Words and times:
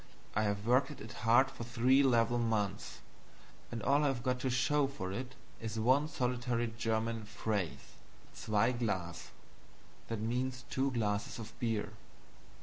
I 0.35 0.41
have 0.45 0.65
worked 0.65 0.89
at 0.89 0.99
it 0.99 1.11
hard 1.13 1.51
for 1.51 1.63
three 1.63 2.01
level 2.01 2.39
months, 2.39 3.01
and 3.71 3.83
all 3.83 4.03
I 4.03 4.07
have 4.07 4.23
got 4.23 4.39
to 4.39 4.49
show 4.49 4.87
for 4.87 5.11
it 5.11 5.35
is 5.61 5.77
one 5.79 6.07
solitary 6.07 6.73
German 6.75 7.23
phrase 7.25 7.93
'ZWEI 8.35 8.79
GLAS'" 8.79 9.29
(two 10.71 10.89
glasses 10.89 11.37
of 11.37 11.53
beer). 11.59 11.91